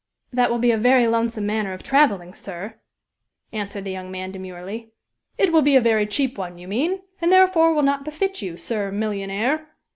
[0.33, 2.79] "That will be a very lonesome manner of traveling, sir,"
[3.53, 4.93] answered the young man, demurely.
[5.37, 8.57] "It will be a very cheap one, you mean, and, therefore, will not befit you,
[8.57, 9.67] Sir Millionaire!